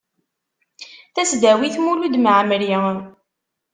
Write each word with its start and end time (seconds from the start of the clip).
Tasdawit 1.15 1.75
Mulud 1.83 2.15
Mɛemmri. 2.23 2.71